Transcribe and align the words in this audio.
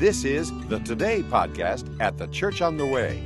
This 0.00 0.24
is 0.24 0.50
the 0.68 0.78
Today 0.78 1.22
podcast 1.22 1.94
at 2.00 2.16
the 2.16 2.26
Church 2.28 2.62
on 2.62 2.78
the 2.78 2.86
Way. 2.86 3.22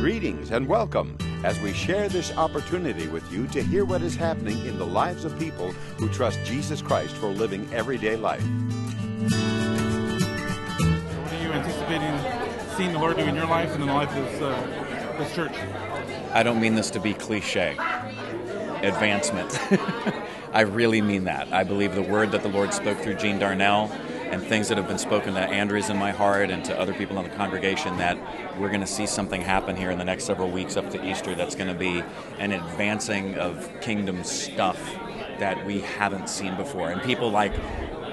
Greetings 0.00 0.50
and 0.50 0.66
welcome 0.66 1.18
as 1.44 1.60
we 1.60 1.74
share 1.74 2.08
this 2.08 2.34
opportunity 2.38 3.06
with 3.08 3.30
you 3.30 3.46
to 3.48 3.62
hear 3.62 3.84
what 3.84 4.00
is 4.00 4.16
happening 4.16 4.56
in 4.64 4.78
the 4.78 4.86
lives 4.86 5.26
of 5.26 5.38
people 5.38 5.72
who 5.98 6.08
trust 6.08 6.42
Jesus 6.42 6.80
Christ 6.80 7.14
for 7.16 7.26
living 7.26 7.68
everyday 7.70 8.16
life. 8.16 8.40
What 8.40 9.34
are 11.30 11.42
you 11.42 11.52
anticipating 11.52 12.18
seeing 12.78 12.94
the 12.94 12.98
Lord 12.98 13.18
do 13.18 13.24
in 13.24 13.34
your 13.34 13.44
life 13.44 13.72
and 13.72 13.82
in 13.82 13.88
the 13.88 13.94
life 13.94 14.08
of 14.16 14.24
this, 14.24 14.40
uh, 14.40 15.16
this 15.18 15.34
church? 15.34 15.52
I 16.32 16.42
don't 16.42 16.62
mean 16.62 16.76
this 16.76 16.88
to 16.92 16.98
be 16.98 17.12
cliche. 17.12 17.76
Advancement. 18.82 19.58
I 20.52 20.62
really 20.62 21.00
mean 21.00 21.24
that. 21.24 21.52
I 21.52 21.64
believe 21.64 21.94
the 21.94 22.02
word 22.02 22.32
that 22.32 22.42
the 22.42 22.48
Lord 22.48 22.74
spoke 22.74 22.98
through 22.98 23.14
Gene 23.14 23.38
Darnell 23.38 23.90
and 24.30 24.42
things 24.42 24.68
that 24.68 24.78
have 24.78 24.88
been 24.88 24.98
spoken 24.98 25.34
to 25.34 25.40
Andrews 25.40 25.90
in 25.90 25.96
my 25.98 26.10
heart 26.10 26.50
and 26.50 26.64
to 26.64 26.78
other 26.78 26.94
people 26.94 27.18
in 27.18 27.24
the 27.24 27.36
congregation 27.36 27.96
that 27.98 28.18
we're 28.58 28.68
going 28.68 28.80
to 28.80 28.86
see 28.86 29.06
something 29.06 29.40
happen 29.40 29.76
here 29.76 29.90
in 29.90 29.98
the 29.98 30.04
next 30.04 30.24
several 30.24 30.50
weeks 30.50 30.76
up 30.76 30.90
to 30.90 31.10
Easter 31.10 31.34
that's 31.34 31.54
going 31.54 31.68
to 31.68 31.78
be 31.78 32.02
an 32.38 32.52
advancing 32.52 33.34
of 33.36 33.70
kingdom 33.80 34.24
stuff 34.24 34.78
that 35.38 35.64
we 35.66 35.80
haven't 35.80 36.28
seen 36.28 36.56
before. 36.56 36.90
And 36.90 37.02
people 37.02 37.30
like 37.30 37.52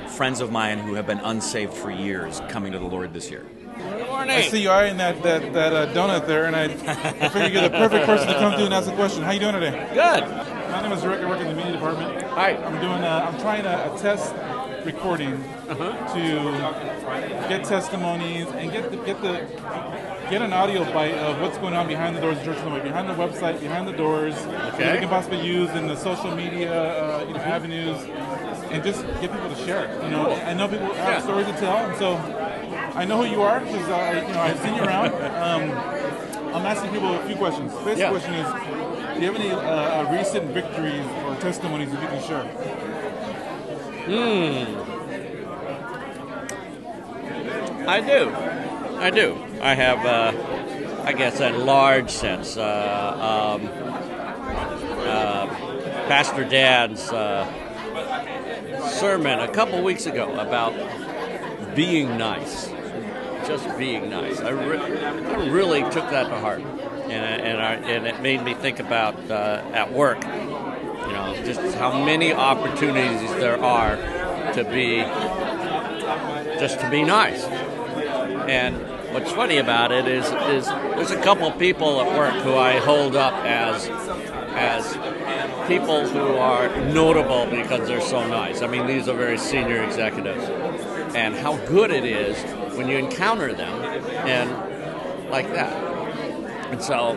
friends 0.10 0.42
of 0.42 0.52
mine 0.52 0.80
who 0.80 0.96
have 0.96 1.08
been 1.08 1.20
unsaved 1.20 1.74
for 1.74 1.92
years 1.92 2.42
coming 2.50 2.72
to 2.72 2.80
the 2.80 2.86
Lord 2.86 3.14
this 3.14 3.30
year. 3.30 3.46
I 4.20 4.42
see 4.42 4.62
you 4.64 4.70
eyeing 4.70 4.98
that 4.98 5.22
that, 5.24 5.54
that 5.54 5.74
uh, 5.74 5.94
donut 5.94 6.28
there, 6.28 6.46
and 6.46 6.56
I, 6.56 6.64
I 6.64 7.30
figure 7.30 7.48
you're 7.48 7.62
the 7.70 7.78
perfect 7.78 8.06
person 8.06 8.28
to 8.28 8.34
come 8.36 8.54
through 8.56 8.66
and 8.66 8.74
ask 8.74 8.90
a 8.92 8.96
question. 8.96 9.24
How 9.24 9.32
you 9.32 9.40
doing 9.40 9.54
today? 9.54 9.72
Good. 9.94 10.24
My 10.72 10.82
name 10.82 10.92
is 10.92 11.06
Rick. 11.06 11.22
I 11.22 11.30
work 11.30 11.40
in 11.40 11.48
the 11.48 11.54
media 11.56 11.72
department. 11.74 12.22
Hi. 12.24 12.52
I'm 12.58 12.80
doing. 12.82 13.04
A, 13.04 13.08
I'm 13.30 13.40
trying 13.40 13.66
a, 13.66 13.94
a 13.94 13.98
test 14.00 14.34
recording 14.86 15.34
Uh-huh. 15.70 16.14
to 16.16 17.50
get 17.50 17.64
testimonies 17.66 18.48
and 18.48 18.72
get 18.72 18.90
the, 18.92 18.98
get 18.98 19.22
the 19.22 19.34
get 20.30 20.42
an 20.42 20.54
audio 20.54 20.84
bite 20.94 21.14
of 21.16 21.40
what's 21.42 21.58
going 21.58 21.74
on 21.74 21.88
behind 21.88 22.16
the 22.16 22.22
doors 22.22 22.38
of 22.38 22.44
Church 22.46 22.58
of 22.58 22.64
the 22.66 22.70
Way, 22.72 22.82
behind 22.82 23.10
the 23.10 23.14
website, 23.14 23.60
behind 23.60 23.88
the 23.88 23.94
doors, 23.94 24.36
okay. 24.36 24.84
that 24.86 24.94
we 24.94 25.00
can 25.00 25.10
possibly 25.10 25.42
use 25.46 25.70
in 25.72 25.88
the 25.88 25.96
social 25.96 26.36
media 26.36 26.72
uh, 26.72 27.26
you 27.28 27.34
know, 27.34 27.40
avenues, 27.40 27.98
and 28.72 28.84
just 28.84 29.02
get 29.22 29.32
people 29.32 29.50
to 29.50 29.56
share 29.66 29.86
it. 29.86 30.04
You 30.04 30.12
know, 30.12 30.32
I 30.32 30.54
know 30.54 30.68
people 30.68 30.88
have 30.94 30.98
Yeah. 31.18 31.22
stories 31.22 31.48
to 31.48 31.54
tell, 31.54 31.78
and 31.78 31.98
so 31.98 32.16
I 33.00 33.06
know 33.06 33.24
who 33.24 33.30
you 33.32 33.42
are 33.42 33.60
because 33.62 33.88
uh, 33.88 34.24
you 34.28 34.34
know 34.34 34.42
I've 34.42 34.60
seen 34.60 34.76
you 34.76 34.84
around. 34.84 35.14
Um, 35.48 35.72
I'm 36.56 36.66
asking 36.66 36.92
people 36.92 37.14
a 37.16 37.26
few 37.26 37.36
questions. 37.38 37.72
First 37.86 38.00
Yeah. 38.00 38.10
question 38.10 38.34
is, 38.34 38.46
do 39.16 39.22
you 39.22 39.32
have 39.32 39.36
any 39.40 39.52
uh, 39.52 39.60
uh, 39.60 40.12
recent 40.12 40.46
victories 40.52 41.06
or 41.26 41.36
testimonies 41.36 41.92
that 41.92 42.02
you 42.02 42.08
can 42.10 42.22
share? 42.28 42.46
I 47.88 48.02
do. 48.02 48.30
I 49.00 49.10
do. 49.10 49.38
I 49.62 49.74
have, 49.74 50.06
uh, 50.06 51.04
I 51.06 51.14
guess, 51.14 51.40
a 51.40 51.52
large 51.52 52.10
sense. 52.12 52.58
Uh, 52.58 53.58
um, 53.62 53.70
uh, 55.08 55.48
Pastor 56.08 56.44
Dan's 56.44 57.10
uh, 57.12 57.46
sermon 58.90 59.40
a 59.40 59.48
couple 59.48 59.82
weeks 59.84 60.06
ago 60.06 60.34
about 60.38 60.74
being 61.76 62.18
nice, 62.18 62.70
just 63.48 63.78
being 63.78 64.10
nice. 64.10 64.40
I, 64.40 64.50
re- 64.50 64.78
I 64.78 65.50
really 65.50 65.82
took 65.84 66.10
that 66.10 66.30
to 66.30 66.40
heart, 66.40 66.62
and 66.62 67.12
and, 67.12 67.62
I, 67.62 67.74
and 67.76 68.08
it 68.08 68.22
made 68.22 68.44
me 68.44 68.54
think 68.54 68.80
about 68.80 69.16
uh, 69.30 69.64
at 69.74 69.92
work. 69.92 70.24
You 70.24 71.16
know, 71.16 71.42
just 71.46 71.76
how 71.76 72.04
many 72.04 72.34
opportunities 72.34 73.30
there 73.32 73.62
are 73.64 73.96
to 74.54 74.64
be 74.64 74.98
just 76.60 76.80
to 76.82 76.90
be 76.90 77.04
nice. 77.04 77.44
And 77.44 78.78
what's 79.14 79.32
funny 79.32 79.58
about 79.58 79.92
it 79.92 80.08
is, 80.08 80.26
is 80.26 80.66
there's 80.66 81.12
a 81.12 81.22
couple 81.22 81.52
people 81.54 82.02
at 82.02 82.18
work 82.18 82.34
who 82.44 82.56
I 82.56 82.80
hold 82.80 83.16
up 83.16 83.34
as 83.46 83.88
as 84.52 84.96
people 85.70 86.08
who 86.08 86.36
are 86.38 86.68
notable 86.92 87.46
because 87.46 87.88
they're 87.88 88.02
so 88.02 88.28
nice. 88.28 88.64
I 88.64 88.68
mean, 88.68 88.88
these 88.88 89.08
are 89.08 89.16
very 89.16 89.38
senior 89.38 89.84
executives, 89.84 90.44
and 91.14 91.36
how 91.36 91.58
good 91.68 91.92
it 91.92 92.04
is 92.06 92.36
when 92.76 92.88
you 92.88 92.98
encounter 92.98 93.54
them 93.54 93.80
and 94.28 95.30
like 95.30 95.48
that. 95.54 95.72
And 96.72 96.82
so, 96.82 97.16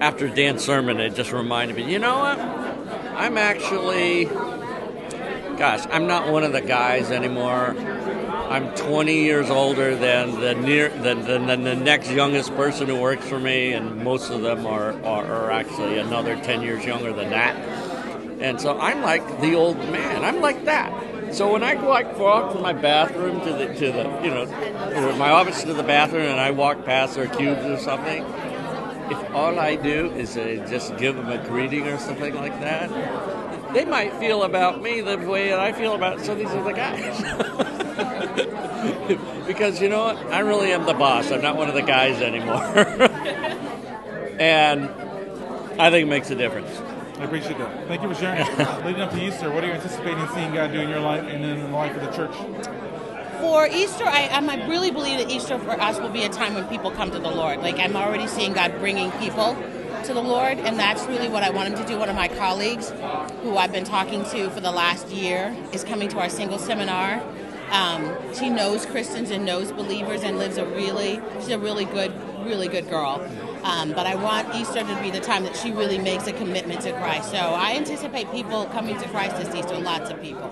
after 0.00 0.28
Dan's 0.28 0.64
sermon, 0.64 1.00
it 1.00 1.16
just 1.16 1.32
reminded 1.32 1.76
me, 1.76 1.90
you 1.92 1.98
know 1.98 2.18
what? 2.20 2.38
I'm 2.38 3.36
actually, 3.36 4.26
gosh, 5.56 5.84
I'm 5.90 6.06
not 6.06 6.30
one 6.30 6.44
of 6.44 6.52
the 6.52 6.60
guys 6.60 7.10
anymore. 7.10 7.74
I'm 8.48 8.72
20 8.76 9.22
years 9.22 9.50
older 9.50 9.96
than 9.96 10.40
the 10.40 10.54
near 10.54 10.88
than, 10.88 11.24
than, 11.24 11.64
the 11.64 11.74
next 11.74 12.10
youngest 12.10 12.54
person 12.54 12.86
who 12.86 13.00
works 13.00 13.26
for 13.28 13.40
me, 13.40 13.72
and 13.72 14.04
most 14.04 14.30
of 14.30 14.42
them 14.42 14.66
are, 14.66 14.92
are, 15.04 15.26
are 15.26 15.50
actually 15.50 15.98
another 15.98 16.36
10 16.36 16.62
years 16.62 16.84
younger 16.84 17.12
than 17.12 17.30
that. 17.30 17.56
And 18.40 18.60
so 18.60 18.78
I'm 18.78 19.02
like 19.02 19.40
the 19.40 19.54
old 19.54 19.78
man. 19.90 20.24
I'm 20.24 20.40
like 20.40 20.64
that. 20.64 21.34
So 21.34 21.52
when 21.52 21.64
I 21.64 21.74
go 21.74 21.88
like 21.88 22.16
walk 22.18 22.52
from 22.52 22.62
my 22.62 22.72
bathroom 22.72 23.40
to 23.40 23.52
the 23.52 23.66
to 23.74 23.92
the 23.92 24.20
you 24.22 24.30
know 24.30 25.16
my 25.16 25.30
office 25.30 25.64
to 25.64 25.74
the 25.74 25.82
bathroom, 25.82 26.26
and 26.26 26.40
I 26.40 26.52
walk 26.52 26.84
past 26.84 27.16
their 27.16 27.26
cubes 27.26 27.64
or 27.64 27.78
something, 27.78 28.22
if 29.10 29.30
all 29.32 29.58
I 29.58 29.74
do 29.74 30.12
is 30.12 30.36
uh, 30.36 30.64
just 30.68 30.96
give 30.98 31.16
them 31.16 31.28
a 31.28 31.44
greeting 31.48 31.88
or 31.88 31.98
something 31.98 32.34
like 32.34 32.58
that, 32.60 33.74
they 33.74 33.84
might 33.84 34.12
feel 34.14 34.44
about 34.44 34.82
me 34.82 35.00
the 35.00 35.18
way 35.18 35.48
that 35.48 35.58
I 35.58 35.72
feel 35.72 35.94
about. 35.94 36.20
So 36.20 36.34
these 36.34 36.50
are 36.50 36.62
the 36.62 36.72
guys. 36.72 37.62
because 39.46 39.80
you 39.80 39.88
know 39.88 40.04
what? 40.04 40.16
I 40.26 40.40
really 40.40 40.72
am 40.72 40.84
the 40.84 40.94
boss. 40.94 41.30
I'm 41.30 41.40
not 41.42 41.56
one 41.56 41.68
of 41.68 41.74
the 41.74 41.82
guys 41.82 42.20
anymore. 42.20 42.62
and 44.38 44.90
I 45.80 45.90
think 45.90 46.06
it 46.06 46.08
makes 46.08 46.30
a 46.30 46.34
difference. 46.34 46.70
I 47.18 47.24
appreciate 47.24 47.56
that. 47.58 47.88
Thank 47.88 48.02
you 48.02 48.08
for 48.08 48.14
sharing. 48.14 48.46
Leading 48.84 49.00
up 49.00 49.10
to 49.12 49.26
Easter, 49.26 49.50
what 49.50 49.64
are 49.64 49.68
you 49.68 49.72
anticipating 49.72 50.28
seeing 50.34 50.52
God 50.52 50.72
do 50.72 50.80
in 50.80 50.88
your 50.90 51.00
life 51.00 51.24
and 51.24 51.42
in 51.42 51.60
the 51.60 51.68
life 51.68 51.96
of 51.96 52.02
the 52.02 52.10
church? 52.10 52.34
For 53.40 53.66
Easter, 53.66 54.04
I, 54.04 54.28
I 54.30 54.66
really 54.66 54.90
believe 54.90 55.18
that 55.18 55.30
Easter 55.30 55.58
for 55.58 55.80
us 55.80 55.98
will 55.98 56.10
be 56.10 56.24
a 56.24 56.28
time 56.28 56.54
when 56.54 56.66
people 56.68 56.90
come 56.90 57.10
to 57.10 57.18
the 57.18 57.30
Lord. 57.30 57.60
Like 57.60 57.78
I'm 57.78 57.96
already 57.96 58.26
seeing 58.26 58.52
God 58.52 58.78
bringing 58.78 59.10
people 59.12 59.56
to 60.04 60.14
the 60.14 60.22
Lord, 60.22 60.58
and 60.58 60.78
that's 60.78 61.04
really 61.06 61.28
what 61.28 61.42
I 61.42 61.50
want 61.50 61.68
him 61.70 61.78
to 61.78 61.86
do. 61.86 61.98
One 61.98 62.08
of 62.08 62.16
my 62.16 62.28
colleagues, 62.28 62.90
who 63.42 63.56
I've 63.56 63.72
been 63.72 63.84
talking 63.84 64.24
to 64.26 64.50
for 64.50 64.60
the 64.60 64.70
last 64.70 65.08
year, 65.08 65.56
is 65.72 65.84
coming 65.84 66.08
to 66.10 66.18
our 66.18 66.28
single 66.28 66.58
seminar. 66.58 67.22
Um, 67.70 68.16
she 68.34 68.48
knows 68.48 68.86
Christians 68.86 69.30
and 69.30 69.44
knows 69.44 69.72
believers 69.72 70.22
and 70.22 70.38
lives 70.38 70.56
a 70.56 70.66
really, 70.66 71.20
she's 71.40 71.50
a 71.50 71.58
really 71.58 71.84
good, 71.84 72.12
really 72.44 72.68
good 72.68 72.88
girl. 72.88 73.26
Um, 73.64 73.92
but 73.92 74.06
I 74.06 74.14
want 74.14 74.54
Easter 74.54 74.80
to 74.80 75.02
be 75.02 75.10
the 75.10 75.20
time 75.20 75.42
that 75.42 75.56
she 75.56 75.72
really 75.72 75.98
makes 75.98 76.26
a 76.28 76.32
commitment 76.32 76.82
to 76.82 76.92
Christ. 76.92 77.30
So 77.30 77.38
I 77.38 77.74
anticipate 77.74 78.30
people 78.30 78.66
coming 78.66 78.96
to 78.98 79.08
Christ 79.08 79.36
this 79.36 79.52
Easter, 79.54 79.78
lots 79.78 80.10
of 80.10 80.22
people. 80.22 80.44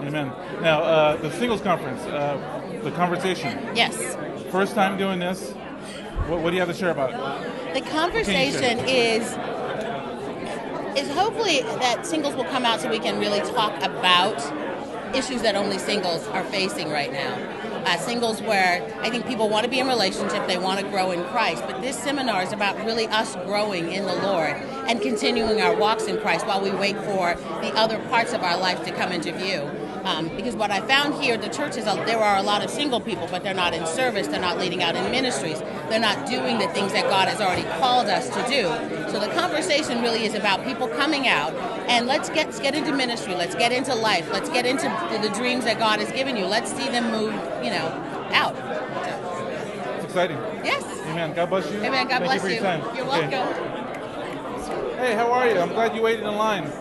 Amen. 0.00 0.32
Now, 0.62 0.82
uh, 0.82 1.16
the 1.16 1.32
singles 1.32 1.60
conference, 1.60 2.00
uh, 2.02 2.80
the 2.84 2.92
conversation. 2.92 3.58
Yes. 3.74 4.16
First 4.52 4.74
time 4.74 4.96
doing 4.96 5.18
this. 5.18 5.50
What, 6.28 6.40
what 6.40 6.50
do 6.50 6.56
you 6.56 6.60
have 6.60 6.68
to 6.68 6.74
share 6.74 6.90
about 6.90 7.10
it? 7.10 7.74
The 7.74 7.90
conversation 7.90 8.78
is 8.80 9.36
is 10.96 11.10
hopefully 11.10 11.60
that 11.60 12.06
singles 12.06 12.34
will 12.34 12.44
come 12.44 12.64
out 12.64 12.80
so 12.80 12.88
we 12.88 12.98
can 12.98 13.18
really 13.18 13.40
talk 13.40 13.76
about 13.82 14.38
issues 15.16 15.42
that 15.42 15.56
only 15.56 15.78
singles 15.78 16.26
are 16.28 16.44
facing 16.44 16.90
right 16.90 17.12
now. 17.12 17.34
Uh, 17.86 17.96
singles 17.98 18.42
where 18.42 18.82
I 19.00 19.10
think 19.10 19.26
people 19.26 19.48
want 19.48 19.64
to 19.64 19.70
be 19.70 19.78
in 19.78 19.86
relationship, 19.86 20.46
they 20.46 20.58
want 20.58 20.80
to 20.80 20.86
grow 20.88 21.12
in 21.12 21.24
Christ, 21.24 21.62
but 21.66 21.80
this 21.80 21.96
seminar 21.96 22.42
is 22.42 22.52
about 22.52 22.76
really 22.84 23.06
us 23.06 23.34
growing 23.46 23.92
in 23.92 24.04
the 24.04 24.14
Lord 24.14 24.50
and 24.88 25.00
continuing 25.00 25.60
our 25.60 25.74
walks 25.74 26.04
in 26.06 26.18
Christ 26.18 26.46
while 26.46 26.60
we 26.60 26.70
wait 26.70 26.96
for 26.96 27.34
the 27.60 27.72
other 27.74 27.98
parts 28.08 28.32
of 28.32 28.42
our 28.42 28.58
life 28.58 28.84
to 28.84 28.92
come 28.92 29.12
into 29.12 29.32
view. 29.32 29.70
Um, 30.06 30.28
because 30.36 30.54
what 30.54 30.70
I 30.70 30.80
found 30.80 31.20
here, 31.22 31.34
at 31.34 31.42
the 31.42 31.48
church 31.48 31.76
is 31.76 31.86
a, 31.86 31.94
there 32.06 32.18
are 32.18 32.36
a 32.38 32.42
lot 32.42 32.64
of 32.64 32.70
single 32.70 33.00
people, 33.00 33.26
but 33.28 33.42
they're 33.42 33.54
not 33.54 33.74
in 33.74 33.84
service, 33.86 34.28
they're 34.28 34.40
not 34.40 34.56
leading 34.56 34.82
out 34.82 34.94
in 34.94 35.10
ministries, 35.10 35.58
they're 35.90 36.00
not 36.00 36.28
doing 36.28 36.58
the 36.58 36.68
things 36.68 36.92
that 36.92 37.04
God 37.10 37.28
has 37.28 37.40
already 37.40 37.64
called 37.80 38.06
us 38.06 38.28
to 38.30 38.42
do. 38.48 38.62
So 39.10 39.18
the 39.18 39.28
conversation 39.34 40.02
really 40.02 40.24
is 40.24 40.34
about 40.34 40.64
people 40.64 40.86
coming 40.88 41.26
out 41.26 41.52
and 41.88 42.06
let's 42.06 42.30
get 42.30 42.46
let's 42.56 42.60
get 42.60 42.74
into 42.74 42.96
ministry, 42.96 43.34
let's 43.34 43.54
get 43.54 43.70
into 43.70 43.94
life, 43.94 44.26
let's 44.32 44.48
get 44.48 44.64
into 44.64 44.84
the, 45.10 45.28
the 45.28 45.34
dreams 45.34 45.64
that 45.64 45.78
God 45.78 46.00
has 46.00 46.10
given 46.12 46.36
you. 46.36 46.46
Let's 46.46 46.70
see 46.70 46.88
them 46.88 47.10
move, 47.10 47.34
you 47.62 47.70
know, 47.70 47.86
out. 48.32 48.54
It's 49.96 50.04
exciting. 50.04 50.38
Yes. 50.64 50.84
Amen. 51.08 51.34
God 51.34 51.50
bless 51.50 51.70
you. 51.70 51.78
Amen. 51.82 52.08
God 52.08 52.22
Thank 52.22 52.24
bless 52.24 52.34
you 52.36 52.40
for 52.40 52.48
your 52.48 52.62
time. 52.62 52.80
You're 52.96 53.06
Okay. 53.06 53.28
welcome. 53.28 54.98
Hey, 54.98 55.14
how 55.14 55.30
are 55.32 55.48
you? 55.50 55.58
I'm 55.58 55.68
glad 55.68 55.94
you 55.94 56.00
waited 56.00 56.24
in 56.24 56.34
line. 56.36 56.72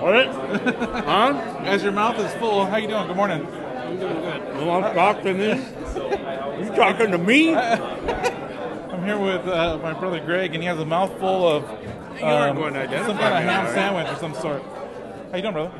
What? 0.00 0.26
huh? 1.04 1.62
As 1.64 1.82
your 1.82 1.90
mouth 1.92 2.18
is 2.20 2.32
full, 2.34 2.64
how 2.66 2.76
you 2.76 2.86
doing? 2.86 3.08
Good 3.08 3.16
morning. 3.16 3.44
I'm 3.46 3.98
doing 3.98 4.60
You 4.60 4.66
want 4.66 4.86
to 4.86 4.94
talk 4.94 5.22
to 5.22 5.34
me? 5.34 5.48
You 6.64 6.76
talking 6.76 7.10
to 7.10 7.18
me? 7.18 7.54
I'm 7.56 9.04
here 9.04 9.18
with 9.18 9.46
uh, 9.48 9.78
my 9.82 9.92
brother 9.94 10.20
Greg, 10.20 10.54
and 10.54 10.62
he 10.62 10.68
has 10.68 10.78
a 10.78 10.84
mouthful 10.84 11.48
of 11.48 11.64
um, 12.22 12.56
some 12.56 12.56
kind 12.58 12.76
of 12.76 13.18
ham 13.18 13.66
you? 13.66 13.72
sandwich 13.72 14.06
of 14.06 14.18
some 14.18 14.34
sort. 14.34 14.62
How 15.30 15.36
you 15.36 15.42
doing, 15.42 15.54
brother? 15.54 15.72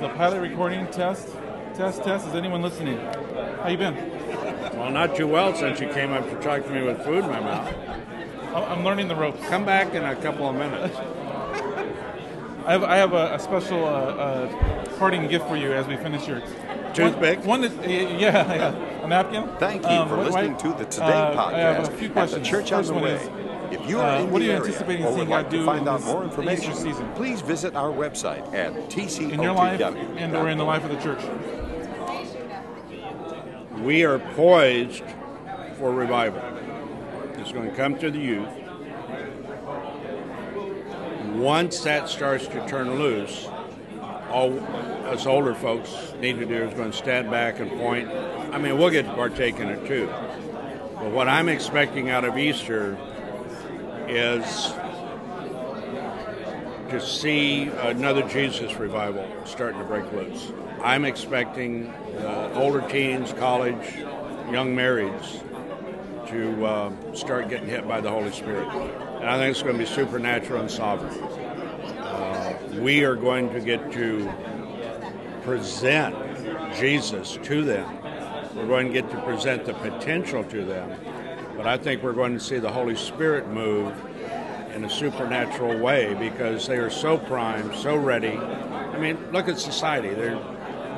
the 0.00 0.08
pilot 0.10 0.40
recording 0.40 0.86
test. 0.88 1.28
Test, 1.74 2.02
test. 2.02 2.26
Is 2.28 2.34
anyone 2.34 2.60
listening? 2.62 2.98
How 2.98 3.68
you 3.68 3.78
been? 3.78 3.94
Well, 4.74 4.90
not 4.90 5.16
too 5.16 5.26
well 5.26 5.54
since 5.54 5.80
you 5.80 5.88
came 5.88 6.12
up 6.12 6.28
to 6.28 6.34
talk 6.40 6.64
to 6.64 6.70
me 6.70 6.82
with 6.82 7.04
food 7.04 7.24
in 7.24 7.30
my 7.30 7.40
mouth. 7.40 7.91
I- 8.54 8.64
I'm 8.64 8.84
learning 8.84 9.08
the 9.08 9.16
ropes. 9.16 9.40
Come 9.48 9.64
back 9.64 9.94
in 9.94 10.04
a 10.04 10.14
couple 10.16 10.48
of 10.48 10.54
minutes. 10.56 10.96
I 12.64 12.70
have, 12.72 12.84
I 12.84 12.96
have 12.96 13.12
a, 13.12 13.34
a 13.34 13.38
special 13.40 13.84
uh, 13.84 13.88
uh, 13.88 14.86
parting 14.98 15.26
gift 15.26 15.48
for 15.48 15.56
you 15.56 15.72
as 15.72 15.86
we 15.88 15.96
finish 15.96 16.22
here. 16.26 16.40
Toothpick? 16.94 17.38
One, 17.40 17.62
one 17.62 17.64
is, 17.64 17.72
yeah, 17.86 18.18
yeah, 18.54 19.04
a 19.04 19.08
napkin. 19.08 19.48
Thank 19.58 19.82
you 19.82 19.88
Um, 19.88 20.08
for 20.08 20.16
what- 20.16 20.26
listening 20.26 20.52
what- 20.52 20.60
to 20.60 20.68
the 20.74 20.84
Today 20.84 21.06
uh, 21.06 21.34
podcast 21.34 21.54
I 21.54 21.58
have 21.58 21.88
a 21.88 21.96
few 21.96 22.10
questions. 22.10 22.42
the 22.42 22.48
Church 22.48 22.70
on 22.70 22.80
First 22.84 22.92
the 22.94 22.98
Way. 23.00 23.12
is, 23.14 23.28
if 23.72 23.88
you 23.88 23.98
are 23.98 24.08
uh, 24.16 24.20
in 24.20 24.30
what 24.30 24.42
are 24.42 24.44
the 24.44 24.44
you 24.44 24.50
area 24.52 24.64
anticipating 24.64 25.04
or 25.06 25.10
would 25.10 25.16
seeing 25.16 25.28
like 25.30 25.50
to 25.50 25.64
find 25.64 25.88
out 25.88 26.02
more 26.04 26.22
information, 26.22 26.74
season? 26.74 27.10
please 27.14 27.40
visit 27.40 27.74
our 27.74 27.90
website 27.90 28.46
at 28.54 28.72
tcotw. 28.90 29.32
in 29.32 29.42
your 29.42 29.54
life 29.54 29.80
and 29.80 30.36
or 30.36 30.48
in 30.48 30.58
the 30.58 30.64
life 30.64 30.84
of 30.84 30.90
the 30.90 31.00
church. 31.02 31.20
We 33.80 34.04
are 34.04 34.18
poised 34.20 35.02
for 35.78 35.92
revival. 35.92 36.40
It's 37.42 37.50
going 37.50 37.68
to 37.68 37.74
come 37.74 37.98
to 37.98 38.08
the 38.08 38.20
youth. 38.20 38.48
Once 41.34 41.80
that 41.80 42.08
starts 42.08 42.46
to 42.46 42.64
turn 42.68 43.00
loose, 43.00 43.48
all 44.30 44.56
us 45.08 45.26
older 45.26 45.52
folks 45.52 46.14
need 46.20 46.38
to 46.38 46.46
do 46.46 46.54
is 46.62 46.72
going 46.74 46.92
to 46.92 46.96
stand 46.96 47.32
back 47.32 47.58
and 47.58 47.68
point. 47.72 48.08
I 48.52 48.58
mean, 48.58 48.78
we'll 48.78 48.90
get 48.90 49.06
to 49.06 49.14
partake 49.14 49.58
in 49.58 49.68
it 49.70 49.84
too. 49.88 50.06
But 50.06 51.10
what 51.10 51.28
I'm 51.28 51.48
expecting 51.48 52.10
out 52.10 52.24
of 52.24 52.38
Easter 52.38 52.96
is 54.06 54.72
to 56.90 57.00
see 57.00 57.62
another 57.62 58.22
Jesus 58.28 58.76
revival 58.76 59.28
starting 59.46 59.80
to 59.80 59.84
break 59.84 60.10
loose. 60.12 60.52
I'm 60.80 61.04
expecting 61.04 61.88
uh, 61.88 62.52
older 62.54 62.82
teens, 62.88 63.32
college, 63.32 63.96
young 64.48 64.76
marrieds 64.76 65.42
to 66.32 66.66
uh, 66.66 67.14
start 67.14 67.48
getting 67.48 67.68
hit 67.68 67.86
by 67.86 68.00
the 68.00 68.10
Holy 68.10 68.32
Spirit. 68.32 68.66
And 68.68 69.28
I 69.28 69.38
think 69.38 69.52
it's 69.52 69.62
going 69.62 69.78
to 69.78 69.78
be 69.78 69.86
supernatural 69.86 70.60
and 70.60 70.70
sovereign. 70.70 71.22
Uh, 71.22 72.58
we 72.80 73.04
are 73.04 73.14
going 73.14 73.52
to 73.52 73.60
get 73.60 73.92
to 73.92 74.32
present 75.42 76.16
Jesus 76.76 77.38
to 77.42 77.64
them. 77.64 77.98
We're 78.56 78.66
going 78.66 78.88
to 78.88 78.92
get 78.92 79.10
to 79.10 79.20
present 79.22 79.64
the 79.64 79.74
potential 79.74 80.44
to 80.44 80.64
them. 80.64 80.90
But 81.56 81.66
I 81.66 81.76
think 81.76 82.02
we're 82.02 82.12
going 82.12 82.34
to 82.34 82.40
see 82.40 82.58
the 82.58 82.72
Holy 82.72 82.96
Spirit 82.96 83.48
move 83.48 83.94
in 84.74 84.84
a 84.84 84.90
supernatural 84.90 85.78
way 85.78 86.14
because 86.14 86.66
they 86.66 86.78
are 86.78 86.90
so 86.90 87.18
primed, 87.18 87.74
so 87.74 87.94
ready. 87.96 88.36
I 88.36 88.98
mean, 88.98 89.18
look 89.32 89.48
at 89.48 89.58
society. 89.58 90.14
They're 90.14 90.40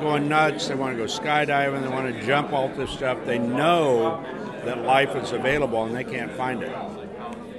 going 0.01 0.29
nuts. 0.29 0.67
They 0.67 0.75
want 0.75 0.97
to 0.97 0.97
go 0.97 1.05
skydiving. 1.05 1.81
They 1.81 1.89
want 1.89 2.13
to 2.13 2.25
jump 2.25 2.53
all 2.53 2.69
this 2.69 2.89
stuff. 2.91 3.17
They 3.25 3.37
know 3.37 4.23
that 4.65 4.83
life 4.83 5.15
is 5.15 5.31
available 5.31 5.83
and 5.85 5.95
they 5.95 6.03
can't 6.03 6.31
find 6.31 6.63
it. 6.63 6.75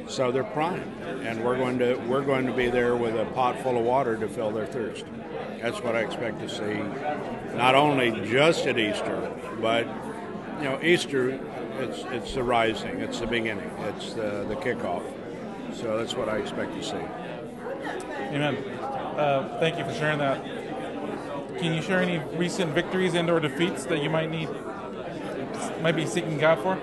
So 0.08 0.31
they're 0.31 0.44
primed, 0.44 1.03
and 1.25 1.44
we're 1.44 1.56
going 1.56 1.79
to 1.81 1.97
we're 2.06 2.23
going 2.23 2.47
to 2.47 2.53
be 2.53 2.69
there 2.69 2.94
with 2.94 3.17
a 3.17 3.25
pot 3.26 3.61
full 3.61 3.76
of 3.76 3.85
water 3.85 4.17
to 4.17 4.29
fill 4.29 4.53
their 4.53 4.67
thirst. 4.67 5.05
That's 5.61 5.82
what 5.82 5.97
I 5.97 6.00
expect 6.00 6.38
to 6.41 6.49
see, 6.49 6.81
not 7.56 7.75
only 7.75 8.12
just 8.29 8.67
at 8.67 8.79
Easter, 8.79 9.32
but 9.61 9.85
you 10.58 10.64
know, 10.64 10.81
Easter, 10.81 11.41
it's 11.81 12.05
it's 12.12 12.35
the 12.35 12.44
rising, 12.44 13.00
it's 13.00 13.19
the 13.19 13.26
beginning, 13.26 13.70
it's 13.81 14.12
the 14.12 14.44
the 14.49 14.55
kickoff. 14.56 15.03
So 15.75 15.99
that's 15.99 16.14
what 16.14 16.29
I 16.29 16.37
expect 16.37 16.73
to 16.75 16.82
see. 16.82 17.05
Amen. 18.31 18.56
Uh, 18.81 19.56
thank 19.61 19.76
you 19.76 19.85
for 19.85 19.93
sharing 19.94 20.19
that. 20.19 20.44
Can 21.58 21.75
you 21.75 21.82
share 21.82 22.00
any 22.00 22.19
recent 22.37 22.75
victories 22.75 23.14
and 23.14 23.29
or 23.29 23.41
defeats 23.41 23.87
that 23.87 24.03
you 24.03 24.11
might 24.11 24.31
need, 24.31 24.49
might 25.81 25.97
be 25.97 26.06
seeking 26.06 26.38
God 26.38 26.58
for? 26.61 26.79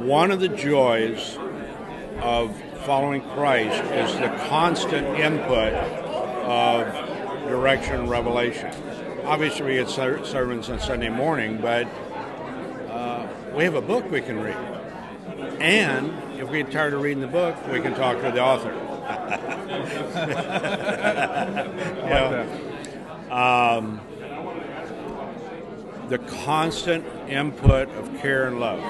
One 0.00 0.32
of 0.32 0.40
the 0.40 0.48
joys 0.48 1.38
of 2.20 2.60
following 2.84 3.22
Christ 3.22 3.84
is 3.92 4.12
the 4.14 4.28
constant 4.48 5.06
input 5.18 5.72
of 5.74 6.86
direction 7.46 8.00
and 8.00 8.10
revelation. 8.10 8.74
Obviously, 9.24 9.62
we 9.62 9.74
get 9.74 9.88
ser- 9.88 10.24
sermons 10.24 10.68
on 10.70 10.80
Sunday 10.80 11.08
morning, 11.08 11.60
but 11.60 11.86
uh, 12.90 13.28
we 13.54 13.62
have 13.62 13.76
a 13.76 13.82
book 13.82 14.10
we 14.10 14.20
can 14.20 14.40
read. 14.40 14.56
And 15.60 16.12
if 16.40 16.50
we 16.50 16.62
get 16.64 16.72
tired 16.72 16.94
of 16.94 17.02
reading 17.02 17.20
the 17.20 17.28
book, 17.28 17.54
we 17.70 17.80
can 17.80 17.94
talk 17.94 18.16
to 18.22 18.32
the 18.32 18.42
author. 18.42 18.72
I 22.10 22.10
like 22.10 22.30
that. 23.30 24.09
The 26.10 26.18
constant 26.18 27.06
input 27.28 27.88
of 27.90 28.20
care 28.20 28.48
and 28.48 28.58
love, 28.58 28.80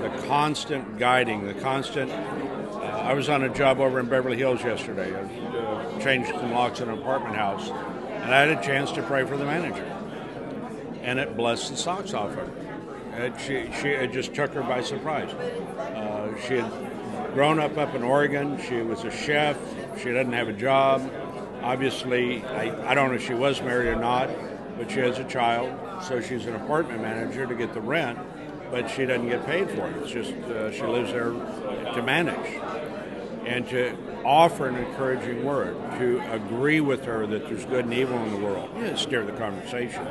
the 0.00 0.08
constant 0.26 0.98
guiding, 0.98 1.46
the 1.46 1.54
constant. 1.54 2.10
Uh, 2.10 3.04
I 3.04 3.14
was 3.14 3.28
on 3.28 3.44
a 3.44 3.48
job 3.48 3.78
over 3.78 4.00
in 4.00 4.06
Beverly 4.06 4.36
Hills 4.36 4.64
yesterday. 4.64 5.14
I 5.14 5.56
uh, 5.56 6.00
changed 6.00 6.30
some 6.30 6.50
locks 6.50 6.80
in 6.80 6.88
an 6.88 6.98
apartment 6.98 7.36
house, 7.36 7.70
and 7.70 8.34
I 8.34 8.40
had 8.40 8.58
a 8.58 8.60
chance 8.60 8.90
to 8.92 9.02
pray 9.04 9.24
for 9.24 9.36
the 9.36 9.44
manager, 9.44 9.84
and 11.02 11.20
it 11.20 11.36
blessed 11.36 11.70
the 11.70 11.76
socks 11.76 12.12
off 12.12 12.34
her. 12.34 12.50
It, 13.12 13.34
she, 13.38 13.70
she, 13.80 13.90
it 13.90 14.12
just 14.12 14.34
took 14.34 14.52
her 14.54 14.62
by 14.62 14.82
surprise. 14.82 15.32
Uh, 15.32 16.34
she 16.40 16.56
had 16.56 17.34
grown 17.34 17.60
up 17.60 17.78
up 17.78 17.94
in 17.94 18.02
Oregon. 18.02 18.60
She 18.68 18.82
was 18.82 19.04
a 19.04 19.12
chef. 19.12 19.56
She 19.96 20.10
doesn't 20.12 20.32
have 20.32 20.48
a 20.48 20.52
job. 20.52 21.08
Obviously, 21.62 22.44
I, 22.44 22.90
I 22.90 22.94
don't 22.94 23.10
know 23.10 23.14
if 23.14 23.24
she 23.24 23.34
was 23.34 23.60
married 23.62 23.88
or 23.88 23.96
not, 23.96 24.28
but 24.78 24.90
she 24.90 25.00
has 25.00 25.18
a 25.18 25.24
child, 25.24 25.76
so 26.02 26.20
she's 26.20 26.46
an 26.46 26.54
apartment 26.54 27.02
manager 27.02 27.44
to 27.46 27.54
get 27.54 27.74
the 27.74 27.80
rent, 27.80 28.18
but 28.70 28.88
she 28.88 29.04
doesn't 29.04 29.28
get 29.28 29.44
paid 29.44 29.68
for 29.70 29.88
it. 29.88 29.96
It's 29.96 30.10
just 30.10 30.32
uh, 30.32 30.70
she 30.72 30.84
lives 30.84 31.10
there 31.12 31.32
to 31.32 32.02
manage. 32.02 32.62
And 33.44 33.66
to 33.70 33.96
offer 34.26 34.68
an 34.68 34.76
encouraging 34.76 35.42
word, 35.42 35.74
to 35.98 36.20
agree 36.32 36.80
with 36.80 37.04
her 37.06 37.26
that 37.26 37.48
there's 37.48 37.64
good 37.64 37.86
and 37.86 37.94
evil 37.94 38.18
in 38.24 38.30
the 38.32 38.46
world. 38.46 38.70
Yeah, 38.76 38.94
steer 38.94 39.24
the 39.24 39.32
conversation. 39.32 40.04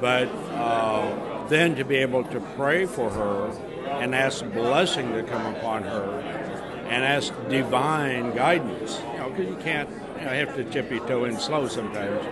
But 0.00 0.28
uh, 0.52 1.46
then 1.46 1.76
to 1.76 1.84
be 1.84 1.96
able 1.96 2.24
to 2.24 2.40
pray 2.56 2.86
for 2.86 3.08
her 3.08 3.50
and 4.00 4.14
ask 4.16 4.44
blessing 4.52 5.12
to 5.12 5.22
come 5.22 5.54
upon 5.54 5.84
her 5.84 6.18
and 6.88 7.04
ask 7.04 7.32
divine 7.48 8.34
guidance. 8.34 9.00
You 9.12 9.18
know, 9.18 9.30
because 9.30 9.46
you 9.46 9.56
can't, 9.56 9.88
you 10.18 10.24
know, 10.24 10.30
have 10.30 10.56
to 10.56 10.64
tip 10.64 10.90
your 10.90 11.06
toe 11.06 11.24
in 11.26 11.38
slow 11.38 11.68
sometimes. 11.68 12.24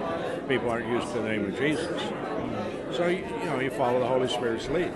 People 0.49 0.70
aren't 0.70 0.88
used 0.88 1.06
to 1.12 1.20
the 1.20 1.28
name 1.28 1.46
of 1.46 1.56
Jesus. 1.56 2.02
So, 2.96 3.06
you, 3.06 3.18
you 3.18 3.44
know, 3.46 3.61
you 3.61 3.70
follow 3.70 4.00
the 4.00 4.06
Holy 4.06 4.28
Spirit's 4.28 4.68
lead. 4.68 4.92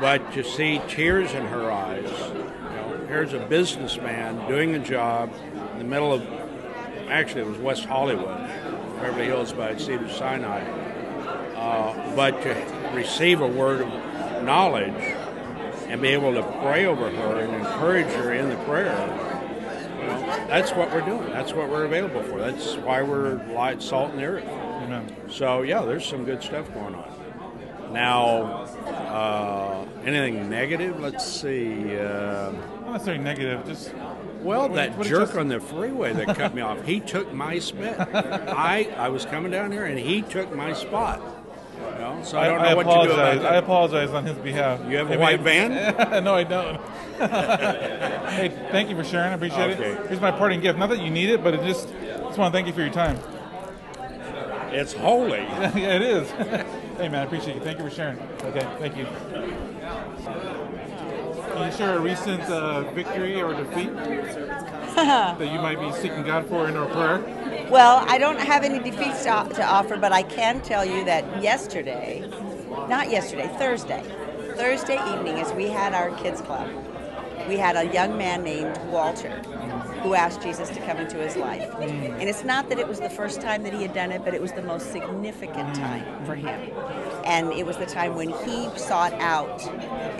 But 0.00 0.32
to 0.32 0.42
see 0.42 0.80
tears 0.88 1.32
in 1.32 1.44
her 1.46 1.70
eyes, 1.70 2.04
you 2.04 2.34
know, 2.38 3.04
here's 3.06 3.32
a 3.32 3.38
businessman 3.38 4.48
doing 4.48 4.74
a 4.74 4.78
job 4.78 5.30
in 5.72 5.78
the 5.78 5.84
middle 5.84 6.12
of, 6.12 6.22
actually, 7.08 7.42
it 7.42 7.48
was 7.48 7.58
West 7.58 7.84
Hollywood, 7.84 8.38
Beverly 9.00 9.26
Hills 9.26 9.52
by 9.52 9.76
Cedar 9.76 10.08
Sinai. 10.08 10.60
Uh, 11.54 12.16
but 12.16 12.42
to 12.42 12.90
receive 12.94 13.40
a 13.40 13.46
word 13.46 13.82
of 13.82 14.42
knowledge 14.44 14.92
and 15.88 16.00
be 16.00 16.08
able 16.08 16.32
to 16.34 16.42
pray 16.62 16.86
over 16.86 17.10
her 17.10 17.40
and 17.40 17.54
encourage 17.54 18.12
her 18.14 18.32
in 18.32 18.48
the 18.48 18.56
prayer, 18.64 19.33
you 20.04 20.10
know, 20.10 20.46
that's 20.48 20.72
what 20.72 20.90
we're 20.92 21.00
doing. 21.04 21.26
That's 21.30 21.52
what 21.52 21.68
we're 21.68 21.84
available 21.84 22.22
for. 22.22 22.38
That's 22.38 22.76
why 22.76 23.02
we're 23.02 23.34
light, 23.52 23.82
salt, 23.82 24.10
and 24.10 24.18
the 24.18 24.24
earth. 24.24 24.44
Amen. 24.46 25.14
So 25.30 25.62
yeah, 25.62 25.82
there's 25.82 26.04
some 26.06 26.24
good 26.24 26.42
stuff 26.42 26.72
going 26.74 26.94
on. 26.94 27.10
Now, 27.92 28.64
uh, 28.86 29.86
anything 30.04 30.50
negative? 30.50 30.98
Let's 31.00 31.24
see. 31.24 31.96
Uh, 31.96 32.50
Not 32.82 32.92
necessarily 32.92 33.22
negative, 33.22 33.64
just 33.66 33.94
well, 34.42 34.62
What- 34.62 34.74
that 34.74 34.98
what 34.98 35.06
jerk 35.06 35.20
just- 35.28 35.36
on 35.38 35.48
the 35.48 35.60
freeway 35.60 36.12
that 36.12 36.36
cut 36.36 36.54
me 36.54 36.60
off, 36.62 36.84
he 36.84 37.00
took 37.00 37.32
my 37.32 37.58
spot. 37.60 38.08
I 38.14 38.88
I 38.96 39.08
was 39.08 39.24
coming 39.24 39.50
down 39.52 39.70
here 39.72 39.84
and 39.84 39.98
he 39.98 40.22
took 40.22 40.54
my 40.54 40.72
spot. 40.72 41.20
You 42.24 42.32
know, 42.32 42.38
so 42.38 42.38
I 42.38 42.48
don't 42.48 42.62
know 42.62 42.76
what 42.76 42.86
apologize. 42.86 43.16
to 43.16 43.32
do 43.34 43.40
about 43.40 43.52
I 43.52 43.56
apologize 43.56 44.10
on 44.10 44.24
his 44.26 44.36
behalf. 44.38 44.80
You 44.88 44.96
have 44.96 45.08
a 45.08 45.10
Hey, 45.12 45.16
white 45.18 45.42
man. 45.42 45.94
van? 45.96 46.24
no, 46.24 46.34
I 46.34 46.44
don't. 46.44 46.80
hey, 47.18 48.52
thank 48.70 48.88
you 48.90 48.96
for 48.96 49.04
sharing. 49.04 49.30
I 49.32 49.34
appreciate 49.34 49.78
Okay. 49.78 49.90
it. 49.92 50.06
Here's 50.08 50.20
my 50.20 50.30
parting 50.30 50.60
gift. 50.60 50.78
Not 50.78 50.88
that 50.90 51.00
you 51.00 51.10
need 51.10 51.28
it, 51.30 51.42
but 51.44 51.54
it 51.54 51.62
just 51.62 51.88
just 51.88 52.38
want 52.38 52.52
to 52.52 52.56
thank 52.56 52.66
you 52.66 52.72
for 52.72 52.80
your 52.80 52.90
time. 52.92 53.18
It's 54.72 54.92
holy. 54.92 55.38
yeah, 55.42 55.76
it 55.96 56.02
is. 56.02 56.28
hey, 56.30 57.08
man, 57.08 57.16
I 57.16 57.22
appreciate 57.24 57.56
you. 57.56 57.62
Thank 57.62 57.78
you 57.78 57.84
for 57.84 57.94
sharing. 57.94 58.18
Okay, 58.42 58.66
thank 58.78 58.96
you. 58.96 59.06
Can 61.52 61.70
you 61.70 61.76
share 61.76 61.96
a 61.96 62.00
recent 62.00 62.42
uh, 62.44 62.90
victory 62.92 63.40
or 63.40 63.54
defeat 63.54 63.94
that 63.94 65.52
you 65.52 65.60
might 65.60 65.78
be 65.78 65.92
seeking 65.92 66.24
God 66.24 66.46
for 66.48 66.66
in 66.68 66.76
our 66.76 66.86
prayer? 66.86 67.18
Well, 67.70 68.04
I 68.06 68.18
don't 68.18 68.38
have 68.38 68.62
any 68.62 68.78
defeats 68.78 69.24
to, 69.24 69.48
to 69.54 69.64
offer, 69.64 69.96
but 69.96 70.12
I 70.12 70.22
can 70.22 70.60
tell 70.60 70.84
you 70.84 71.04
that 71.04 71.42
yesterday, 71.42 72.28
not 72.88 73.10
yesterday, 73.10 73.48
Thursday, 73.58 74.02
Thursday 74.56 74.98
evening, 75.12 75.40
as 75.40 75.52
we 75.52 75.68
had 75.68 75.94
our 75.94 76.10
kids 76.18 76.40
club, 76.40 76.70
we 77.48 77.56
had 77.56 77.76
a 77.76 77.92
young 77.92 78.16
man 78.16 78.42
named 78.42 78.78
Walter, 78.90 79.40
who 80.02 80.14
asked 80.14 80.42
Jesus 80.42 80.68
to 80.70 80.80
come 80.80 80.98
into 80.98 81.16
his 81.16 81.36
life. 81.36 81.70
Mm. 81.72 82.12
And 82.20 82.22
it's 82.22 82.44
not 82.44 82.68
that 82.68 82.78
it 82.78 82.86
was 82.86 83.00
the 83.00 83.10
first 83.10 83.40
time 83.40 83.62
that 83.64 83.72
he 83.72 83.82
had 83.82 83.94
done 83.94 84.12
it, 84.12 84.24
but 84.24 84.34
it 84.34 84.40
was 84.40 84.52
the 84.52 84.62
most 84.62 84.92
significant 84.92 85.70
mm. 85.70 85.74
time 85.74 86.24
for 86.24 86.34
him. 86.34 86.70
And 87.24 87.52
it 87.52 87.66
was 87.66 87.76
the 87.76 87.86
time 87.86 88.14
when 88.14 88.30
he 88.30 88.68
sought 88.78 89.12
out 89.14 89.62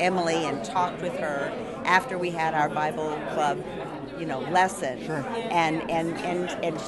Emily 0.01 0.45
and 0.45 0.65
talked 0.65 1.01
with 1.03 1.17
her 1.19 1.53
after 1.85 2.19
we 2.19 2.31
had 2.31 2.55
our 2.55 2.69
Bible 2.69 3.19
club, 3.33 3.63
you 4.19 4.27
know, 4.27 4.41
lesson. 4.41 4.99
And 5.51 5.89
and 5.91 6.17
and 6.19 6.51
and 6.65 6.81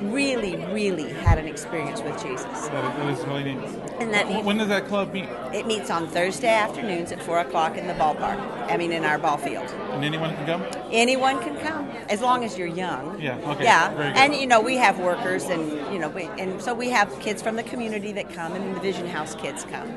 really, 0.00 0.56
really 0.72 1.10
had 1.12 1.38
an 1.38 1.46
experience 1.46 2.02
with 2.02 2.14
Jesus. 2.22 2.68
That 2.68 2.84
is, 2.84 2.96
that 2.96 3.08
is 3.08 3.26
really 3.26 3.44
neat. 3.44 3.58
And 4.00 4.12
that 4.14 4.44
when 4.44 4.58
does 4.58 4.68
that 4.68 4.86
club 4.86 5.12
meet? 5.12 5.28
It 5.52 5.66
meets 5.66 5.90
on 5.90 6.08
Thursday 6.08 6.48
afternoons 6.48 7.12
at 7.12 7.22
four 7.22 7.38
o'clock 7.40 7.76
in 7.76 7.86
the 7.86 7.94
ballpark. 7.94 8.38
I 8.70 8.76
mean, 8.76 8.92
in 8.92 9.04
our 9.04 9.18
ball 9.18 9.36
field. 9.36 9.68
And 9.90 10.04
anyone 10.04 10.34
can 10.36 10.46
come? 10.46 10.64
Anyone 10.90 11.42
can 11.42 11.56
come 11.58 11.88
as 12.08 12.20
long 12.20 12.44
as 12.44 12.56
you're 12.56 12.66
young. 12.66 13.20
Yeah, 13.20 13.36
okay, 13.50 13.64
Yeah, 13.64 14.12
and 14.16 14.34
you 14.34 14.46
know 14.46 14.60
we 14.60 14.76
have 14.76 14.98
workers, 14.98 15.44
and 15.44 15.70
you 15.92 15.98
know, 15.98 16.08
we, 16.08 16.24
and 16.38 16.60
so 16.60 16.74
we 16.74 16.88
have 16.90 17.18
kids 17.20 17.42
from 17.42 17.56
the 17.56 17.62
community 17.62 18.12
that 18.12 18.32
come, 18.32 18.52
and 18.54 18.74
the 18.74 18.80
Vision 18.80 19.06
House 19.06 19.34
kids 19.34 19.64
come. 19.64 19.88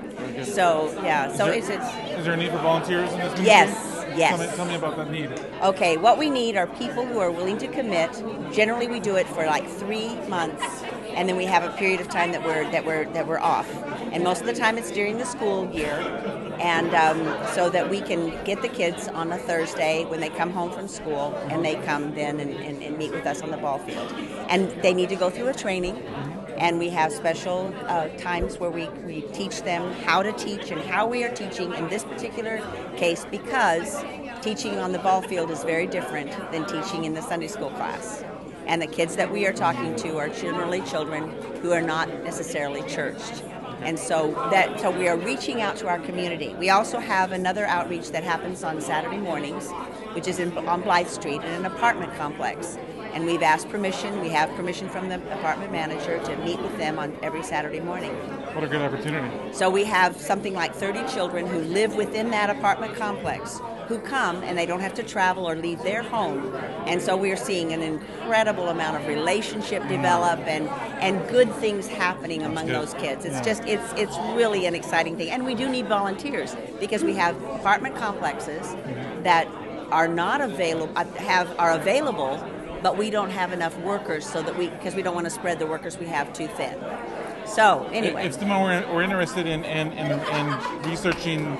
So 0.43 0.93
yeah, 1.03 1.31
so 1.31 1.47
is 1.47 1.69
it's 1.69 1.77
there, 1.77 2.05
it's 2.09 2.19
Is 2.19 2.25
there 2.25 2.33
a 2.33 2.37
need 2.37 2.51
for 2.51 2.57
volunteers 2.57 3.11
in 3.11 3.19
this 3.19 3.33
community? 3.33 3.45
Yes, 3.45 3.92
yes. 4.17 4.37
Tell 4.37 4.47
me, 4.47 4.55
tell 4.55 4.65
me 4.65 4.75
about 4.75 4.97
that 4.97 5.11
need. 5.11 5.31
Okay, 5.61 5.97
what 5.97 6.17
we 6.17 6.29
need 6.29 6.55
are 6.55 6.67
people 6.67 7.05
who 7.05 7.19
are 7.19 7.31
willing 7.31 7.57
to 7.59 7.67
commit. 7.67 8.11
Generally, 8.53 8.87
we 8.87 8.99
do 8.99 9.15
it 9.15 9.27
for 9.27 9.45
like 9.45 9.67
three 9.67 10.15
months, 10.27 10.63
and 11.09 11.27
then 11.27 11.35
we 11.37 11.45
have 11.45 11.63
a 11.63 11.75
period 11.77 12.01
of 12.01 12.09
time 12.09 12.31
that 12.31 12.43
we're 12.43 12.69
that 12.71 12.85
we're 12.85 13.05
that 13.13 13.27
we're 13.27 13.39
off. 13.39 13.69
And 14.11 14.23
most 14.23 14.41
of 14.41 14.47
the 14.47 14.53
time, 14.53 14.77
it's 14.77 14.91
during 14.91 15.17
the 15.17 15.25
school 15.25 15.69
year, 15.71 15.93
and 16.59 16.93
um, 16.93 17.23
so 17.53 17.69
that 17.69 17.89
we 17.89 18.01
can 18.01 18.29
get 18.43 18.61
the 18.61 18.67
kids 18.67 19.07
on 19.07 19.31
a 19.31 19.37
Thursday 19.37 20.05
when 20.05 20.19
they 20.19 20.29
come 20.29 20.51
home 20.51 20.71
from 20.71 20.87
school, 20.87 21.35
and 21.49 21.63
they 21.65 21.75
come 21.75 22.13
then 22.15 22.39
and, 22.39 22.51
and, 22.51 22.83
and 22.83 22.97
meet 22.97 23.11
with 23.11 23.25
us 23.25 23.41
on 23.41 23.51
the 23.51 23.57
ball 23.57 23.79
field. 23.79 24.11
And 24.49 24.69
they 24.83 24.93
need 24.93 25.09
to 25.09 25.15
go 25.15 25.29
through 25.29 25.47
a 25.47 25.53
training. 25.53 26.01
And 26.57 26.79
we 26.79 26.89
have 26.89 27.11
special 27.11 27.73
uh, 27.87 28.09
times 28.17 28.59
where 28.59 28.69
we, 28.69 28.87
we 29.05 29.21
teach 29.33 29.63
them 29.63 29.91
how 30.03 30.21
to 30.21 30.31
teach 30.33 30.71
and 30.71 30.81
how 30.81 31.07
we 31.07 31.23
are 31.23 31.33
teaching 31.33 31.73
in 31.73 31.87
this 31.89 32.03
particular 32.03 32.61
case 32.95 33.25
because 33.31 34.03
teaching 34.41 34.77
on 34.77 34.91
the 34.91 34.99
ball 34.99 35.21
field 35.21 35.49
is 35.51 35.63
very 35.63 35.87
different 35.87 36.31
than 36.51 36.65
teaching 36.65 37.05
in 37.05 37.13
the 37.13 37.21
Sunday 37.21 37.47
school 37.47 37.71
class. 37.71 38.23
And 38.65 38.81
the 38.81 38.87
kids 38.87 39.15
that 39.15 39.31
we 39.31 39.45
are 39.45 39.53
talking 39.53 39.95
to 39.97 40.17
are 40.17 40.29
generally 40.29 40.81
children 40.81 41.29
who 41.61 41.71
are 41.71 41.81
not 41.81 42.07
necessarily 42.23 42.81
churched. 42.89 43.43
And 43.81 43.99
so 43.99 44.31
that 44.49 44.79
so 44.79 44.91
we 44.91 45.09
are 45.09 45.17
reaching 45.17 45.61
out 45.61 45.75
to 45.77 45.87
our 45.87 45.99
community. 45.99 46.55
We 46.57 46.69
also 46.69 46.99
have 46.99 47.33
another 47.33 47.65
outreach 47.65 48.11
that 48.11 48.23
happens 48.23 48.63
on 48.63 48.79
Saturday 48.79 49.17
mornings, 49.17 49.69
which 50.13 50.27
is 50.27 50.39
in, 50.39 50.57
on 50.59 50.81
Blythe 50.81 51.07
Street 51.07 51.41
in 51.41 51.51
an 51.51 51.65
apartment 51.65 52.15
complex. 52.15 52.77
And 53.13 53.25
we've 53.25 53.43
asked 53.43 53.69
permission, 53.69 54.21
we 54.21 54.29
have 54.29 54.49
permission 54.55 54.89
from 54.89 55.09
the 55.09 55.15
apartment 55.33 55.71
manager 55.71 56.17
to 56.23 56.35
meet 56.37 56.59
with 56.59 56.75
them 56.77 56.97
on 56.97 57.15
every 57.21 57.43
Saturday 57.43 57.79
morning. 57.79 58.11
What 58.53 58.63
a 58.63 58.67
good 58.67 58.81
opportunity. 58.81 59.53
So 59.53 59.69
we 59.69 59.83
have 59.85 60.19
something 60.19 60.53
like 60.53 60.73
30 60.73 61.13
children 61.13 61.45
who 61.45 61.59
live 61.59 61.95
within 61.95 62.31
that 62.31 62.49
apartment 62.49 62.95
complex 62.95 63.61
who 63.87 63.99
come 63.99 64.41
and 64.43 64.57
they 64.57 64.65
don't 64.65 64.79
have 64.79 64.93
to 64.95 65.03
travel 65.03 65.47
or 65.47 65.55
leave 65.55 65.81
their 65.83 66.01
home. 66.01 66.55
And 66.87 67.01
so 67.01 67.15
we 67.15 67.31
are 67.31 67.37
seeing 67.37 67.73
an 67.73 67.81
incredible 67.81 68.69
amount 68.69 68.97
of 68.97 69.07
relationship 69.07 69.87
develop 69.87 70.39
mm. 70.39 70.47
and, 70.47 70.67
and 71.01 71.29
good 71.29 71.53
things 71.55 71.87
happening 71.87 72.43
among 72.43 72.67
good. 72.67 72.75
those 72.75 72.93
kids. 72.95 73.25
It's 73.25 73.35
Yeah. 73.35 73.43
just 73.43 73.63
it's 73.65 73.93
it's 73.95 74.17
really 74.35 74.65
an 74.65 74.75
exciting 74.75 75.17
thing. 75.17 75.29
And 75.29 75.45
we 75.45 75.53
do 75.55 75.69
need 75.69 75.87
volunteers 75.87 76.55
because 76.79 77.03
we 77.03 77.15
have 77.15 77.35
apartment 77.43 77.95
complexes 77.95 78.67
mm-hmm. 78.67 79.23
that 79.23 79.47
are 79.91 80.07
not 80.07 80.41
available 80.41 80.91
uh, 80.95 81.05
have 81.17 81.53
are 81.59 81.71
available 81.71 82.43
but 82.83 82.97
we 82.97 83.09
don't 83.09 83.31
have 83.31 83.53
enough 83.53 83.75
workers 83.79 84.25
so 84.25 84.43
that 84.43 84.57
we 84.57 84.69
because 84.69 84.93
we 84.93 85.01
don't 85.01 85.15
want 85.15 85.25
to 85.25 85.31
spread 85.31 85.57
the 85.57 85.65
workers 85.65 85.97
we 85.97 86.05
have 86.05 86.31
too 86.33 86.47
thin. 86.47 86.77
So 87.45 87.89
anyway, 87.91 88.27
If 88.27 88.35
someone 88.35 88.61
were, 88.61 88.85
were 88.93 89.01
interested 89.01 89.47
in, 89.47 89.63
in, 89.63 89.91
in, 89.93 90.19
in 90.19 90.55
researching 90.83 91.57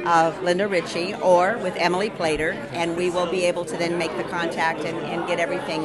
uh, 0.06 0.38
Linda 0.41 0.68
Ritchie 0.68 1.13
or 1.15 1.58
with 1.58 1.75
Emily 1.77 2.10
Plater 2.10 2.51
and 2.72 2.96
we 2.96 3.10
will 3.10 3.29
be 3.29 3.46
able 3.46 3.65
to 3.65 3.77
then 3.77 3.98
make 3.98 4.15
the 4.18 4.24
contact 4.25 4.82
and, 4.82 4.98
and 4.98 5.27
get 5.27 5.39
everything 5.39 5.84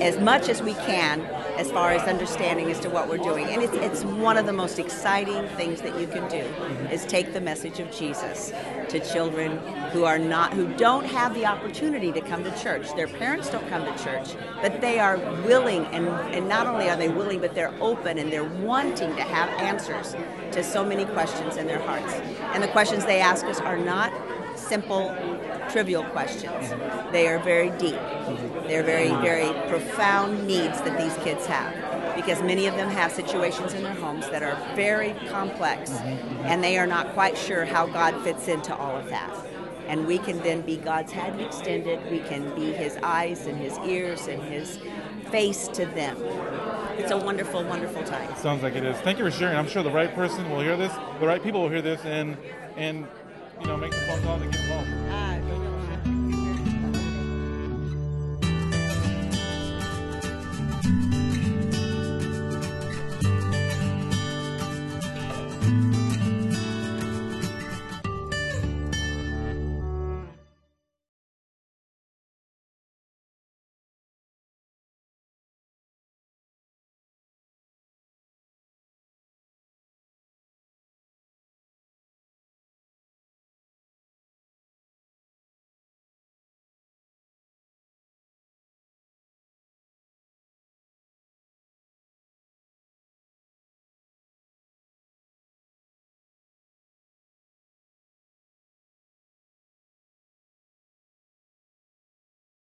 as 0.00 0.18
much 0.18 0.48
as 0.48 0.62
we 0.62 0.74
can 0.74 1.20
as 1.58 1.70
far 1.72 1.90
as 1.90 2.06
understanding 2.06 2.70
as 2.70 2.78
to 2.78 2.88
what 2.88 3.08
we're 3.08 3.18
doing. 3.18 3.46
And 3.46 3.62
it's, 3.62 3.74
it's 3.74 4.04
one 4.04 4.36
of 4.36 4.46
the 4.46 4.52
most 4.52 4.78
exciting 4.78 5.48
things 5.56 5.80
that 5.82 5.98
you 5.98 6.06
can 6.06 6.28
do 6.28 6.44
is 6.92 7.04
take 7.04 7.32
the 7.32 7.40
message 7.40 7.80
of 7.80 7.90
Jesus 7.90 8.52
to 8.88 9.00
children 9.00 9.58
who 9.90 10.04
are 10.04 10.18
not 10.18 10.52
who 10.52 10.72
don't 10.76 11.04
have 11.04 11.34
the 11.34 11.46
opportunity 11.46 12.12
to 12.12 12.20
come 12.20 12.44
to 12.44 12.62
church. 12.62 12.94
Their 12.94 13.08
parents 13.08 13.50
don't 13.50 13.68
come 13.68 13.84
to 13.84 14.04
church 14.04 14.36
but 14.62 14.80
they 14.80 14.98
are 14.98 15.18
willing 15.44 15.84
and, 15.86 16.08
and 16.08 16.48
not 16.48 16.66
only 16.66 16.88
are 16.88 16.96
they 16.96 17.08
willing 17.08 17.40
but 17.40 17.54
they're 17.54 17.74
open 17.80 18.18
and 18.18 18.32
they're 18.32 18.44
wanting 18.44 19.14
to 19.16 19.22
have 19.22 19.48
answers 19.60 20.14
to 20.52 20.62
so 20.62 20.84
many 20.84 21.04
questions 21.04 21.56
in 21.56 21.66
their 21.66 21.80
hearts. 21.80 22.12
And 22.54 22.62
the 22.62 22.68
questions 22.68 23.04
they 23.04 23.20
ask 23.20 23.44
us 23.46 23.60
are 23.60 23.78
not 23.78 24.12
simple 24.56 25.14
trivial 25.70 26.04
questions. 26.04 26.70
They 27.12 27.28
are 27.28 27.38
very 27.38 27.70
deep. 27.78 27.98
They're 28.66 28.82
very 28.82 29.10
very 29.22 29.52
profound 29.68 30.46
needs 30.46 30.80
that 30.82 30.98
these 30.98 31.16
kids 31.24 31.46
have. 31.46 32.16
Because 32.16 32.42
many 32.42 32.66
of 32.66 32.74
them 32.74 32.90
have 32.90 33.12
situations 33.12 33.74
in 33.74 33.82
their 33.82 33.94
homes 33.94 34.28
that 34.30 34.42
are 34.42 34.56
very 34.74 35.14
complex 35.28 35.90
and 35.90 36.64
they 36.64 36.76
are 36.76 36.86
not 36.86 37.12
quite 37.14 37.38
sure 37.38 37.64
how 37.64 37.86
God 37.86 38.20
fits 38.24 38.48
into 38.48 38.74
all 38.74 38.96
of 38.96 39.08
that. 39.08 39.30
And 39.86 40.06
we 40.06 40.18
can 40.18 40.38
then 40.40 40.62
be 40.62 40.76
God's 40.76 41.12
hand 41.12 41.40
extended, 41.40 42.10
we 42.10 42.18
can 42.18 42.54
be 42.54 42.72
his 42.72 42.98
eyes 43.02 43.46
and 43.46 43.56
his 43.56 43.78
ears 43.78 44.26
and 44.26 44.42
his 44.42 44.78
face 45.30 45.68
to 45.68 45.86
them. 45.86 46.16
It's 46.98 47.12
a 47.12 47.16
wonderful, 47.16 47.62
wonderful 47.64 48.02
time. 48.02 48.34
Sounds 48.36 48.62
like 48.62 48.74
it 48.74 48.84
is. 48.84 48.96
Thank 48.98 49.18
you 49.18 49.24
for 49.24 49.30
sharing. 49.30 49.56
I'm 49.56 49.68
sure 49.68 49.82
the 49.82 49.90
right 49.90 50.12
person 50.14 50.50
will 50.50 50.60
hear 50.60 50.76
this, 50.76 50.92
the 51.20 51.26
right 51.26 51.42
people 51.42 51.62
will 51.62 51.68
hear 51.68 51.82
this, 51.82 52.04
and 52.04 52.36
and 52.76 53.06
you 53.60 53.66
know 53.66 53.76
make 53.76 53.92
the 53.92 53.98
phone 53.98 54.22
call 54.22 54.38
to 54.38 54.46
get 54.46 54.60
involved. 54.60 54.88
Uh, 55.08 55.37